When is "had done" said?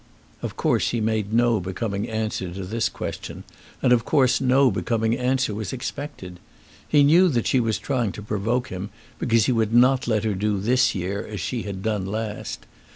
11.61-12.07